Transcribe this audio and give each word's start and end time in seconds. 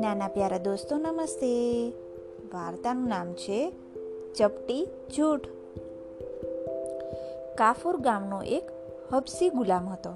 નાના 0.00 0.28
પ્યારા 0.28 0.58
દોસ્તો, 0.58 0.96
નમસ્તે. 0.96 1.90
વાર્તાનું 2.54 3.08
નામ 3.08 3.32
છે 3.32 3.72
ચપટી 4.38 4.88
જૂઠ. 5.16 5.46
કાફુર 7.54 7.96
ગામનો 7.96 8.42
એક 8.42 8.70
હબસી 9.12 9.48
ગુલામ 9.48 9.88
હતો. 9.88 10.10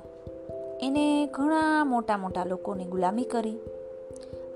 એને 0.83 1.27
ઘણા 1.27 1.85
મોટા 1.85 2.17
મોટા 2.17 2.45
લોકોની 2.45 2.85
ગુલામી 2.85 3.25
કરી. 3.25 3.59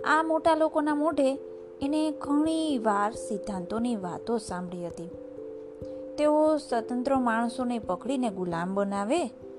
આ 0.05 0.23
મોટા 0.23 0.55
લોકોના 0.55 0.95
મોઢે 0.95 1.39
એને 1.83 2.11
ઘણી 2.11 2.79
વાર 2.79 3.13
સિદ્ધાંતોની 3.13 3.97
વાતો 3.97 4.39
સાંભળી 4.39 4.87
હતી. 4.87 5.11
તેઓ 6.19 6.57
સ્વતંત્ર 6.57 7.15
માણસોને 7.15 7.79
પકડીને 7.79 8.31
ગુલામ 8.31 8.75
બનાવે 8.75 9.50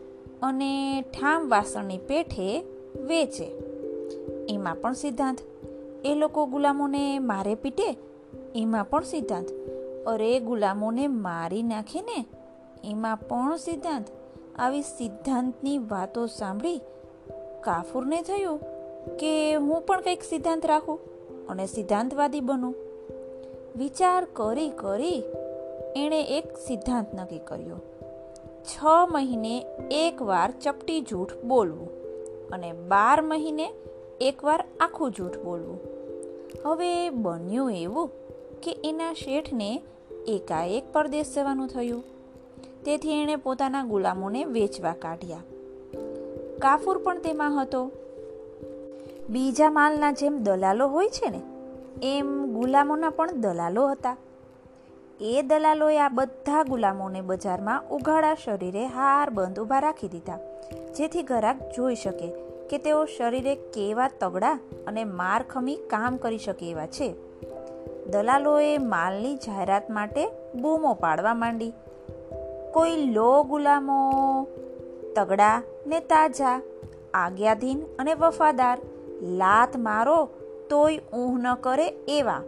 અને 0.41 1.01
ઠામ 1.01 1.49
વાસણની 1.49 1.97
પેઠે 1.97 2.63
વેચે. 2.95 3.47
એમાં 4.49 4.75
પણ 4.75 4.93
સિદ્ધાંત. 4.93 5.38
એ 6.05 6.16
લોકો 6.16 6.45
ગુલામોને 6.45 7.20
મારે 7.20 7.55
પીટે? 7.55 7.97
એમાં 8.55 8.85
પણ 8.85 9.03
સિદ્ધાંત. 9.03 9.47
અરે 10.07 10.39
ગુલામોને 10.39 11.07
મારી 11.07 11.63
નાખે 11.63 12.02
ને? 12.02 12.25
એમાં 12.83 13.17
પણ 13.17 13.55
સિદ્ધાંત. 13.55 14.05
આવી 14.59 14.81
સિદ્ધાંતની 14.81 15.77
વાતો 15.77 16.27
સાંભળી 16.27 16.81
કાફુરને 17.61 18.21
થયું 18.21 18.59
કે 19.17 19.53
હું 19.53 19.81
પણ 19.81 20.02
કંઈક 20.02 20.23
સિદ્ધાંત 20.23 20.66
રાખું 20.66 20.99
અને 21.47 21.66
સિદ્ધાંતવાદી 21.66 22.41
બનું. 22.41 22.75
વિચાર 23.75 24.27
કરી 24.33 24.69
કરી 24.69 25.23
એણે 25.95 26.23
એક 26.23 26.58
સિદ્ધાંત 26.58 27.16
નક્કી 27.16 27.39
કર્યો. 27.39 27.75
છ 28.61 28.83
મહિને 29.11 29.65
એકવાર 29.91 30.51
ચપટી 30.51 31.02
જૂઠ 31.02 31.38
બોલવું 31.38 31.89
અને 32.49 32.71
બાર 32.71 33.21
મહિને 33.21 33.73
એકવાર 34.21 34.63
આખું 34.80 35.11
જૂઠ 35.11 35.38
બોલવું. 35.38 35.80
હવે 36.66 37.09
બન્યું 37.09 37.71
એવું 37.71 38.09
કે 38.63 38.77
એના 38.83 39.13
શેઠને 39.13 39.81
એકાએક 40.27 40.94
પરદેશ 40.94 41.36
જવાનું 41.36 41.67
થયું. 41.67 42.03
તેથી 42.86 43.21
એણે 43.21 43.36
પોતાના 43.36 43.83
ગુલામોને 43.83 44.44
વેચવા 44.45 44.93
કાઢ્યા. 44.93 45.43
કાફુર 46.59 46.97
પણ 46.97 47.19
તેમાં 47.19 47.61
હતો. 47.61 47.91
બીજા 49.30 49.69
માલના 49.69 50.11
જેમ 50.11 50.38
દલાલો 50.43 50.88
હોય 50.88 51.09
છે 51.09 51.30
ને, 51.30 51.41
એમ 52.03 52.53
ગુલામોના 52.53 53.09
પણ 53.09 53.31
દલાલો 53.31 53.88
હતા. 53.88 54.17
એ 55.23 55.41
દલાલોએ 55.41 56.00
આ 56.00 56.09
બધા 56.09 56.64
ગુલામોને 56.64 57.22
બજારમાં 57.22 57.83
ઉઘાડા 57.89 58.36
શરીરે 58.36 58.86
હાર 58.86 59.30
બંધ 59.30 59.59
ઊભા 59.59 59.80
રાખી 59.80 60.08
દીધા. 60.08 60.39
જેથી 60.97 61.23
ઘરાક 61.23 61.59
જોઈ 61.75 61.95
શકે 61.95 62.27
કે 62.69 62.77
તેઓ 62.77 63.05
શરીરે 63.05 63.55
કેવા 63.55 64.08
તગડા 64.19 64.59
અને 64.88 65.03
માર 65.03 65.44
ખમી 65.44 65.75
કામ 65.75 66.17
કરી 66.17 66.38
શકે 66.38 66.72
એવા 66.72 66.86
છે. 66.86 67.16
દલાલોએ 68.05 68.77
માલની 68.77 69.36
જાહેરાત 69.36 69.89
માટે 69.89 70.27
બૂમો 70.61 70.94
પાડવા 70.94 71.33
માંડી. 71.33 71.73
કોઈ 72.73 72.95
લો 72.95 73.44
ગુલામો, 73.44 74.47
તગડા 75.16 75.61
ને 75.88 75.99
તાજા, 75.99 76.61
આજ્ઞાધીન 77.14 77.81
અને 77.99 78.14
વફાદાર, 78.14 78.77
લાત 79.22 79.77
મારો, 79.77 80.30
તોય 80.69 80.97
ઊંઘ 80.97 81.39
ન 81.39 81.53
કરે 81.53 81.88
એવા 82.08 82.42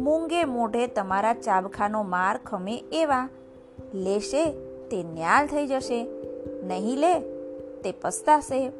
મૂંગે 0.00 0.44
મોઢે 0.44 0.86
તમારા 0.86 1.34
ચાબખાનો 1.34 2.02
માર 2.02 2.40
ખમે 2.46 2.76
એવા. 2.92 3.28
લેશે 3.94 4.52
તે 4.90 5.02
ન્યાલ 5.02 5.46
થઈ 5.46 5.66
જશે, 5.66 5.98
નહીં 6.62 6.98
લે 6.98 7.20
તે 7.80 7.92
પસ્તાશે. 7.92 8.72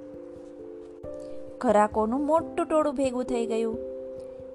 ઘરાકોનું 1.58 2.26
મોટું 2.26 2.66
ટોળું 2.66 2.94
ભેગું 2.94 3.24
થઈ 3.24 3.46
ગયું. 3.46 3.78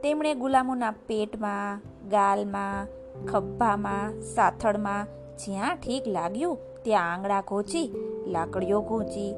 તેમણે 0.03 0.33
ગુલામોના 0.33 0.91
પેટમાં, 0.91 1.81
ગાલમાં, 2.09 2.87
ખભ્ભામાં, 3.25 4.21
સાથળમાં 4.21 5.07
જ્યાં 5.37 5.75
ઠીક 5.75 6.07
લાગ્યું 6.07 6.57
ત્યાં 6.83 7.13
આંગળા 7.13 7.41
ઘોચી, 7.41 7.87
લાકડીઓ 8.27 8.81
ઘોંચી, 8.81 9.33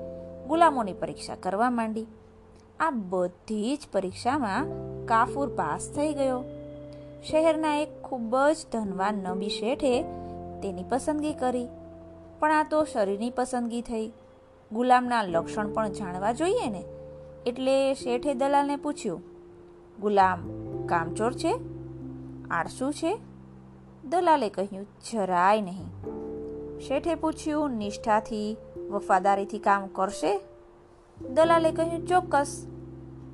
ગુલામોની 0.47 0.93
પરીક્ષા 0.93 1.35
કરવા 1.35 1.69
માંડી. 1.69 2.07
આ 2.79 2.89
બધી 2.89 3.75
જ 3.75 3.87
પરીક્ષામાં 3.91 4.67
કાફુર 5.05 5.49
પાસ 5.49 5.91
થઈ 5.95 6.13
ગયો. 6.13 6.43
શહેરના 7.23 7.75
એક 7.75 8.01
ખૂબ 8.01 8.35
જ 8.37 8.57
ધનવાન 8.71 9.13
નબી 9.13 9.49
શેઠે 9.49 10.01
તેની 10.61 10.83
પસંદગી 10.83 11.33
કરી. 11.33 11.67
પણ 12.39 12.51
આ 12.51 12.63
તો 12.63 12.83
શરીરની 12.83 13.29
પસંદગી 13.29 13.81
થઈ. 13.81 14.11
ગુલામના 14.71 15.23
લક્ષણ 15.23 15.73
પણ 15.73 15.89
જાણવા 15.89 16.31
જોઈએ 16.31 16.69
ને? 16.69 16.83
એટલે 17.45 17.93
શેઠે 17.93 18.33
દલાલને 18.33 18.75
પૂછ્યું, 18.75 19.21
ગુલામ, 19.99 20.39
કામચોર 20.85 21.33
છે? 21.33 21.55
આળસુ 22.51 22.91
છે? 22.91 23.17
દલાલે 24.05 24.49
કહ્યું, 24.49 24.87
જરાય 25.11 25.61
નહીં. 25.61 25.85
શેઠે 26.79 27.15
પૂછ્યું, 27.15 27.71
નિષ્ઠાથી, 27.71 28.57
વફાદારીથી 28.89 29.59
કામ 29.59 29.87
કરશે? 29.87 30.39
દલાલે 31.29 31.71
કહ્યું, 31.71 32.07
ચોક્કસ. 32.07 32.67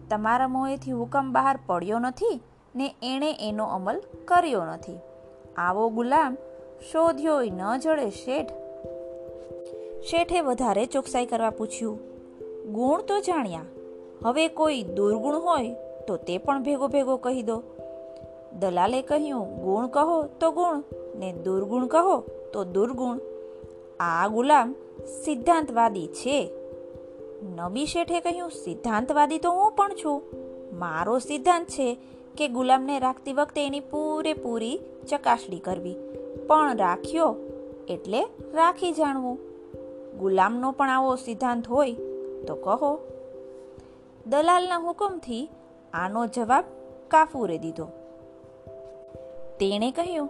તમારા 0.10 0.48
મોંએથી 0.48 0.92
હુકમ 0.92 1.32
બહાર 1.32 1.60
પડ્યો 1.66 2.00
નથી. 2.00 2.42
ને 2.75 2.95
એણે 3.03 3.31
એનો 3.39 3.66
અમલ 3.66 4.01
કર્યો 4.25 4.66
નથી. 4.66 5.00
આવો 5.57 5.89
ગુલામ 5.89 6.38
શોધ્યોય 6.91 7.50
ન 7.50 7.78
જડે 7.78 8.09
શેઠ. 8.09 8.51
શેઠે 10.03 10.41
વધારે 10.41 10.85
ચોકસાઈ 10.85 11.25
કરવા 11.25 11.50
પૂછ્યું, 11.50 12.00
ગુણ 12.73 13.01
તો 13.01 13.19
જાણ્યા. 13.19 13.66
હવે 14.25 14.47
કોઈ 14.47 14.84
દુર્ગુણ 14.84 15.35
હોય 15.35 15.75
તો 16.07 16.17
તે 16.17 16.38
પણ 16.38 16.63
ભેગો 16.63 16.88
ભેગો 16.88 17.17
કહી 17.17 17.44
દો. 17.44 17.63
દલાલે 18.59 19.01
કહ્યું, 19.01 19.45
ગુણ 19.63 19.88
કહો 19.88 20.23
તો 20.40 20.51
ગુણ 20.51 20.84
ને 21.16 21.34
દુર્ગુણ 21.34 21.85
કહો 21.88 22.19
તો 22.53 22.63
દુર્ગુણ. 22.63 23.19
આ 24.00 24.28
ગુલામ 24.28 24.75
સિદ્ધાંતવાદી 25.25 26.07
છે. 26.07 26.40
નબી 27.57 27.85
શેઠે 27.85 28.19
કહ્યું, 28.19 28.50
સિદ્ધાંતવાદી 28.50 29.40
તો 29.40 29.51
હું 29.51 29.72
પણ 29.72 29.95
છું. 30.05 30.22
મારો 30.79 31.19
સિદ્ધાંત 31.19 31.67
છે 31.67 31.97
કે 32.38 32.48
ગુલામને 32.48 33.00
રાખતી 33.00 33.34
વખતે 33.34 33.66
એની 33.66 33.80
પૂરેપૂરી 33.80 34.80
ચકાસણી 35.10 35.60
કરવી. 35.60 35.96
પણ 36.48 36.78
રાખ્યો 36.78 37.36
એટલે 37.88 38.24
રાખી 38.54 38.92
જાણવું. 38.92 39.40
ગુલામનો 40.20 40.72
પણ 40.72 40.90
આવો 40.90 41.16
સિદ્ધાંત 41.16 41.68
હોય 41.68 41.94
તો 42.48 42.56
કહો. 42.56 43.00
દલાલના 44.28 44.78
હુકમથી 44.78 45.50
આનો 45.94 46.28
જવાબ 46.28 46.64
કાફુરે 47.08 47.58
દીધો. 47.58 47.86
તેણે 49.60 49.92
કહ્યું, 49.92 50.30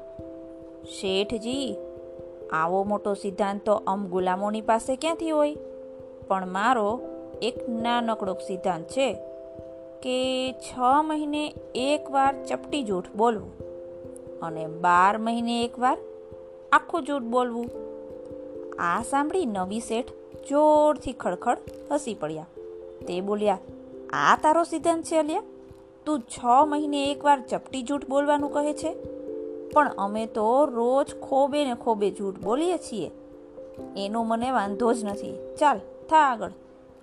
શેઠજી, 0.85 1.75
આવો 2.51 2.83
મોટો 2.83 3.13
સિદ્ધાંત 3.13 3.61
તો 3.61 3.73
અમ 3.73 4.07
ગુલામોની 4.07 4.61
પાસે 4.61 4.95
ક્યાંથી 4.95 5.29
હોય? 5.29 5.57
પણ 6.27 6.47
મારો 6.47 7.01
એક 7.41 7.69
નાનકડો 7.69 8.33
સિદ્ધાંત 8.33 8.87
છે. 8.87 9.32
કે 10.03 10.51
છ 10.51 10.79
મહિને 11.03 11.53
એકવાર 11.75 12.43
ચપટી 12.43 12.83
જૂઠ 12.83 13.05
બોલવું 13.15 13.51
અને 14.39 14.67
બાર 14.67 15.17
મહિને 15.17 15.63
એકવાર 15.63 15.97
આખું 16.71 17.03
જૂઠ 17.03 17.21
બોલવું. 17.21 17.69
આ 18.79 19.03
સાંભળી 19.03 19.45
નવી 19.45 19.79
શેઠ 19.79 20.09
જોરથી 20.49 21.13
ખડખડ 21.13 21.57
હસી 21.91 22.13
પડ્યા. 22.13 22.45
તે 23.07 23.21
બોલ્યા, 23.21 23.57
આ 24.13 24.37
તારો 24.41 24.63
સિદ્ધાંત 24.63 25.03
છે 25.03 25.17
અલ્યા? 25.17 25.41
તું 26.05 26.19
છ 26.19 26.45
મહિને 26.67 27.11
એકવાર 27.11 27.41
ચપટી 27.41 27.83
જૂઠ 27.83 28.05
બોલવાનું 28.05 28.53
કહે 28.53 28.73
છે? 28.73 28.93
પણ 29.69 29.91
અમે 29.97 30.25
તો 30.25 30.65
રોજ 30.65 31.15
ખોબે 31.21 31.65
ને 31.65 31.75
ખોબે 31.75 32.11
જૂઠ 32.11 32.39
બોલીએ 32.39 32.77
છીએ. 32.77 33.11
એનો 33.97 34.23
મને 34.23 34.51
વાંધો 34.51 34.93
જ 34.93 35.05
નથી. 35.05 35.55
ચાલ, 35.59 35.79
થા 36.09 36.17
આગળ. 36.17 36.51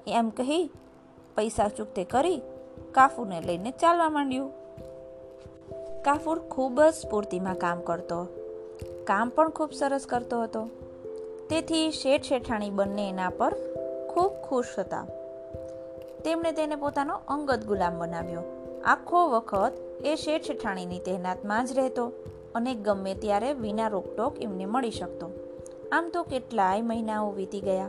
એમ 0.06 0.30
કહી 0.30 0.70
પૈસા 1.34 1.68
ચૂકતે 1.68 2.04
કરી 2.04 2.40
કાફુરને 2.92 3.40
લઈને 3.40 3.70
ચાલવા 3.70 4.10
માંડ્યું. 4.10 4.52
કાફુર 6.02 6.38
ખૂબ 6.38 6.82
જ 6.82 6.94
સ્ફૂર્તિમાં 6.94 7.54
કામ 7.54 7.80
કરતો. 7.80 8.24
કામ 9.04 9.28
પણ 9.28 9.48
ખૂબ 9.48 9.72
સરસ 9.72 10.06
કરતો 10.06 10.42
હતો. 10.42 10.68
તેથી 11.50 11.90
શેઠ 11.90 12.22
શેઠાણી 12.22 12.70
બંને 12.70 13.08
એના 13.08 13.30
પર 13.30 13.54
ખૂબ 14.10 14.32
ખુશ 14.32 14.66
હતા. 14.78 15.06
તેમણે 16.24 16.52
તેને 16.52 16.76
પોતાનો 16.76 17.14
અંગત 17.28 17.64
ગુલામ 17.64 17.98
બનાવ્યો. 17.98 18.42
આખો 18.84 19.28
વખત 19.28 19.72
એ 20.04 20.14
શેઠ 20.14 20.42
શેઠાણીની 20.42 20.98
તહેનાતમાં 20.98 21.66
જ 21.66 21.72
રહેતો 21.72 22.12
અને 22.54 22.74
ગમે 22.74 23.14
ત્યારે 23.14 23.52
વિના 23.52 23.88
રોકટોક 23.88 24.42
એમને 24.42 24.66
મળી 24.66 24.90
શકતો. 24.90 25.30
આમ 25.92 26.08
તો 26.08 26.22
કેટલાય 26.22 26.82
મહિનાઓ 26.82 27.32
વીતી 27.32 27.60
ગયા. 27.60 27.88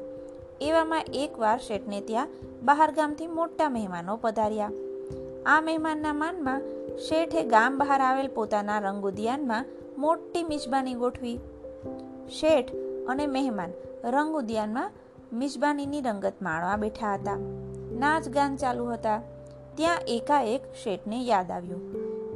એવામાં 0.62 1.04
એકવાર 1.14 1.60
શેઠને 1.60 2.02
ત્યાં 2.02 2.28
બહાર 2.62 2.92
ગામથી 2.92 3.28
મોટા 3.28 3.70
મહેમાનો 3.70 4.18
પધાર્યા. 4.22 4.72
આ 5.46 5.62
મહેમાનના 5.62 6.14
માનમાં 6.14 6.62
શેઠે 6.98 7.44
ગામ 7.44 7.78
બહાર 7.78 8.02
આવેલ 8.02 8.28
પોતાના 8.28 8.80
રંગુદિયાનમાં 8.80 9.66
મોટી 9.98 10.44
મિજબાની 10.44 10.94
ગોઠવી. 10.94 11.40
શેઠ 12.30 12.74
અને 13.08 13.28
મહેમાન 13.28 13.72
રંગુદિયાનમાં 14.06 14.92
મિજબાનીની 15.34 16.02
રંગત 16.02 16.34
માણવા 16.42 16.76
બેઠા 16.76 17.14
હતા. 17.14 17.38
નાચ 18.00 18.30
ગાન 18.30 18.56
ચાલુ 18.56 18.86
હતા. 18.86 19.22
ત્યાં 19.76 19.98
એકાએક 20.08 20.62
શેઠને 20.84 21.24
યાદ 21.24 21.52
આવ્યું 21.52 21.82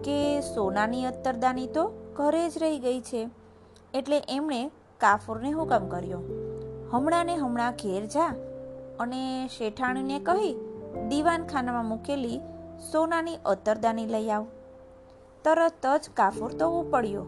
કે 0.02 0.42
સોનાની 0.42 1.06
અત્તરદાની 1.06 1.68
તો 1.68 2.14
ઘરે 2.16 2.50
જ 2.50 2.58
રહી 2.58 2.80
ગઈ 2.80 3.02
છે. 3.02 3.30
એટલે 3.94 4.22
એમણે 4.30 4.72
કાફુરને 4.98 5.52
હુકમ 5.52 5.88
કર્યો. 5.88 6.20
હમણાં 6.92 7.26
ને 7.26 7.36
હમણાં 7.36 7.72
ઘેર 7.72 8.06
જા. 8.06 8.36
અને 9.00 9.48
શેઠાણીને 9.58 10.20
કહી, 10.20 10.56
દીવાનખાનામાં 11.08 11.86
મૂકેલી 11.86 12.42
સોનાની 12.80 13.36
અતરદાની 13.46 14.06
લઈ 14.06 14.30
આવ. 14.30 14.46
તરત 15.44 15.86
જ 16.04 16.10
કાફુર 16.14 16.52
તો 16.52 16.70
ઉપડ્યો 16.80 17.26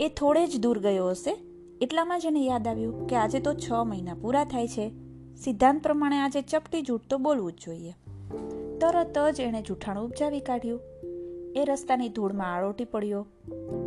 એ 0.00 0.08
થોડે 0.08 0.46
જ 0.46 0.60
દૂર 0.60 0.78
ગયો 0.78 1.08
હશે. 1.08 1.36
એટલામાં 1.80 2.20
જ 2.20 2.26
એને 2.26 2.44
યાદ 2.44 2.68
આવ્યું 2.68 3.06
કે 3.06 3.16
આજે 3.16 3.40
તો 3.40 3.54
છ 3.54 3.72
મહિના 3.72 4.14
પૂરા 4.14 4.44
થાય 4.44 4.68
છે. 4.68 4.92
સિદ્ધાંત 5.36 5.82
પ્રમાણે 5.82 6.16
આજે 6.16 6.42
ચપટી 6.42 6.82
જૂઠ 6.82 7.00
તો 7.10 7.18
બોલવું 7.18 7.52
જ 7.52 7.56
જોઈએ. 7.66 7.94
તરત 8.78 9.18
જ 9.34 9.40
એણે 9.40 9.62
જૂઠાણું 9.62 10.04
ઉપજાવી 10.04 10.40
કાઢ્યું. 10.40 10.80
એ 11.56 11.64
રસ્તાની 11.64 12.08
ધૂળમાં 12.08 12.54
આળોટી 12.54 12.84
પડ્યો. 12.84 13.26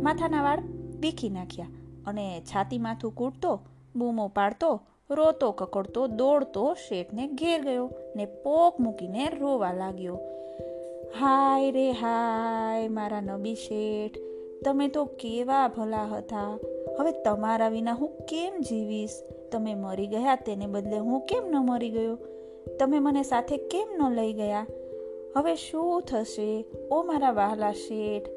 માથાના 0.02 0.42
વાળ 0.42 0.62
વીખી 1.00 1.28
નાખ્યા 1.28 1.66
અને 2.06 2.42
છાતી 2.46 2.78
માથું 2.78 3.14
કૂટતો, 3.14 3.60
બૂમો 3.96 4.28
પાડતો 4.28 4.80
રોતો 5.10 5.52
કકડતો, 5.52 6.06
દોડતો 6.06 6.74
શેઠને 6.74 7.26
ઘેર 7.26 7.62
ગયો 7.62 7.90
ને 8.16 8.26
પોક 8.26 8.80
મૂકીને 8.80 9.28
રોવા 9.40 9.72
લાગ્યો. 9.72 10.14
હાય 11.20 11.70
રે 11.70 11.90
હાય 11.90 12.88
મારા 12.88 13.20
નબી 13.20 13.54
શેઠ, 13.54 14.18
તમે 14.64 14.88
તો 14.88 15.04
કેવા 15.04 15.68
ભલા 15.68 16.04
હતા. 16.04 16.58
હવે 16.98 17.22
તમારા 17.22 17.68
વિના 17.68 17.92
હું 17.92 18.08
કેમ 18.08 18.60
જીવીશ? 18.60 19.10
તમે 19.52 19.74
મરી 19.74 20.06
ગયા 20.06 20.36
તેને 20.36 20.66
બદલે 20.66 20.98
હું 20.98 21.20
કેમ 21.20 21.44
ન 21.46 21.56
મરી 21.56 21.90
ગયો? 21.90 22.18
તમે 22.80 22.98
મને 22.98 23.22
સાથે 23.22 23.56
કેમ 23.56 23.88
ન 23.98 24.14
લઈ 24.14 24.32
ગયા? 24.32 24.66
હવે 25.36 25.54
શું 25.54 26.02
થશે? 26.02 26.64
ઓ 26.90 27.02
મારા 27.02 27.30
વહાલા 27.30 27.72
શેઠ, 27.72 28.28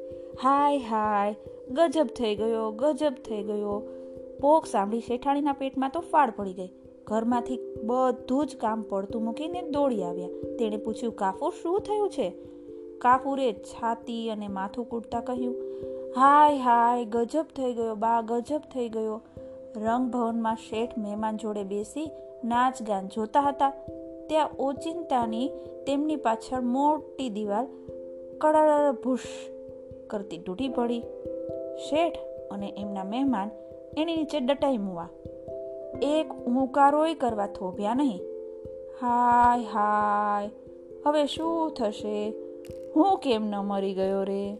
હાય 0.42 0.78
હાય, 0.78 1.34
ગજબ 1.70 2.06
થઈ 2.06 2.34
ગયો, 2.34 2.70
ગજબ 2.70 3.14
થઈ 3.14 3.42
ગયો. 3.42 3.97
પોક 4.40 4.66
સાંભળી 4.66 5.00
શેઠાણીના 5.00 5.52
પેટમાં 5.52 5.90
તો 5.94 6.00
ફાળ 6.00 6.30
પડી 6.30 6.52
ગઈ. 6.52 6.68
ઘરમાંથી 7.06 7.58
બધું 7.84 8.46
જ 8.46 8.56
કામ 8.56 8.82
પડતું 8.82 9.24
મૂકીને 9.24 9.62
દોડી 9.62 10.02
આવ્યા. 10.02 10.28
તેણે 10.58 10.76
પૂછ્યું, 10.76 11.16
કાફુર, 11.16 11.52
શું 11.62 11.80
થયું 11.80 12.10
છે? 12.10 12.28
કાફુરે 12.98 13.52
છાતી 13.52 14.30
અને 14.30 14.48
માથું 14.48 14.88
કૂટતા 14.88 15.20
કહ્યું, 15.20 15.56
હાય 16.16 16.56
હાય, 16.56 17.04
ગજબ 17.04 17.44
થઈ 17.56 17.72
ગયો, 17.74 17.94
બા, 17.94 18.20
ગજબ 18.20 18.60
થઈ 18.74 18.88
ગયો. 18.88 19.20
રંગભવનમાં 19.76 20.56
શેઠ 20.56 20.98
મહેમાન 20.98 21.36
જોડે 21.36 21.64
બેસી 21.64 22.10
નાચ 22.44 22.82
ગાન 22.82 23.08
જોતા 23.08 23.40
હતા. 23.40 23.70
ત્યાં 24.28 24.50
ઓચિંતાની 24.58 25.50
તેમની 25.86 26.16
પાછળ 26.16 26.60
મોટી 26.60 27.30
દિવાલ 27.30 27.66
કડર 28.38 28.92
ભૂશ 28.92 29.26
કરતી 30.06 30.38
તૂટી 30.38 30.68
પડી. 30.68 31.00
શેઠ 31.90 32.18
અને 32.50 32.74
એમના 32.76 33.04
મહેમાન 33.04 33.50
એની 33.98 34.16
નીચે 34.16 34.40
ડટાઈ 34.40 34.78
મુવા. 34.78 35.08
એક 36.02 36.32
હુંકારોય 36.32 37.14
કરવા 37.14 37.46
થોભ્યા 37.46 37.94
નહીં. 37.94 38.20
હાય 39.00 39.62
હાય, 39.62 40.50
હવે 41.06 41.26
શું 41.26 41.70
થશે? 41.70 42.34
હું 42.96 43.18
કેમ 43.18 43.46
ન 43.46 43.56
મરી 43.56 43.94
ગયો 43.94 44.22
રે? 44.22 44.56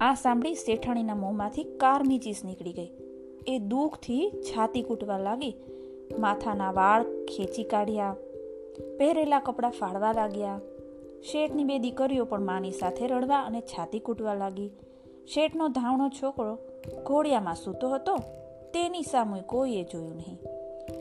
આ 0.00 0.14
સાંભળી 0.14 0.54
શેઠાણીના 0.54 1.14
મોંમાંથી 1.14 1.64
કારમી 1.64 2.18
ચીસ 2.18 2.44
નીકળી 2.44 2.72
ગઈ. 2.72 2.90
એ 3.46 3.58
દુઃખથી 3.58 4.30
છાતી 4.30 4.82
કૂટવા 4.82 5.18
લાગી. 5.18 5.54
માથાના 6.18 6.72
વાળ 6.72 7.02
ખેંચી 7.02 7.64
કાઢ્યા. 7.64 8.16
પહેરેલા 8.98 9.40
કપડાં 9.40 9.70
ફાડવા 9.70 10.12
લાગ્યા. 10.12 10.60
શેઠની 11.32 11.64
બે 11.64 11.78
દીકરીઓ 11.78 12.24
પણ 12.24 12.40
માની 12.40 12.70
સાથે 12.70 13.06
રડવા 13.06 13.38
અને 13.40 13.60
છાતી 13.60 13.98
કૂટવા 13.98 14.34
લાગી. 14.34 14.70
શેઠનો 15.34 15.68
ધાવણો 15.68 16.08
છોકરો 16.08 16.58
ઘોડિયામાં 17.04 17.54
સૂતો 17.54 17.88
હતો, 17.88 18.16
તેની 18.72 19.02
સામે 19.02 19.40
કોઈએ 19.40 19.84
જોયું 19.84 20.16
નહીં. 20.16 20.38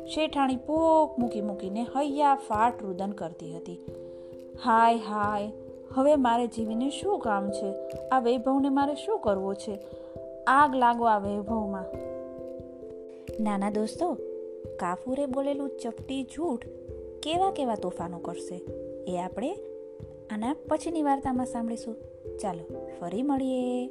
શેઠાણી 0.06 0.56
પોક 0.56 1.20
મૂકી 1.20 1.42
મૂકીને 1.42 1.84
હૈયા 1.84 2.36
ફાટ 2.36 2.84
રુદન 2.84 3.12
કરતી 3.12 3.58
હતી. 3.58 3.86
હાય 4.64 4.96
હાય, 4.96 5.52
હવે 5.94 6.16
મારે 6.16 6.48
જીવીને 6.48 6.90
શું 6.90 7.20
કામ 7.20 7.52
છે? 7.52 7.74
આ 8.12 8.20
વૈભવને 8.20 8.70
મારે 8.70 8.96
શું 8.96 9.20
કરવો 9.20 9.54
છે? 9.54 9.80
આગ 10.48 10.76
લાગો 10.76 11.06
આ 11.06 11.20
વૈભવમાં. 11.20 11.86
નાના 13.44 13.70
દોસ્તો, 13.70 14.18
કાફુરે 14.80 15.26
બોલેલું 15.26 15.70
ચપટી 15.70 16.24
જૂઠ 16.24 16.66
કેવા 17.24 17.52
કેવા 17.52 17.76
તોફાનો 17.76 18.18
કરશે? 18.18 18.56
એ 19.08 19.18
આપણે 19.18 19.54
આના 20.30 20.56
પછીની 20.68 21.04
વાર્તામાં 21.04 21.46
સાંભળીશું. 21.46 21.96
ચાલો, 22.38 22.88
ફરી 23.00 23.22
મળીએ. 23.22 23.90